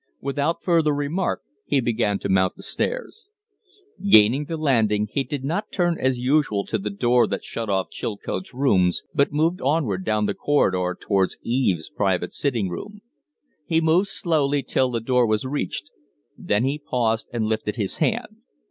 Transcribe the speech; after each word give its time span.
Without 0.19 0.63
further 0.63 0.95
remark 0.95 1.43
he 1.63 1.79
began 1.79 2.17
to 2.17 2.27
mount 2.27 2.55
the 2.55 2.63
stairs. 2.63 3.29
Gaining 4.03 4.45
the 4.45 4.57
landing, 4.57 5.07
he 5.11 5.23
did 5.23 5.43
not 5.43 5.71
turn 5.71 5.95
as 5.99 6.17
usual 6.17 6.65
to 6.65 6.79
the 6.79 6.89
door 6.89 7.27
that 7.27 7.43
shut 7.43 7.69
off 7.69 7.91
Chilcote's 7.91 8.51
rooms, 8.51 9.03
but 9.13 9.31
moved 9.31 9.61
onward 9.61 10.03
down 10.03 10.25
the 10.25 10.33
corridor 10.33 10.97
towards 10.99 11.37
Eve's 11.43 11.91
private 11.91 12.33
sitting 12.33 12.67
room. 12.67 13.01
He 13.67 13.79
moved 13.79 14.09
slowly 14.09 14.63
till 14.63 14.89
the 14.89 15.01
door 15.01 15.27
was 15.27 15.45
reached; 15.45 15.91
then 16.35 16.63
he, 16.63 16.79
paused 16.79 17.27
and 17.31 17.45
lifted 17.45 17.75
his 17.75 17.97
hand. 17.97 18.37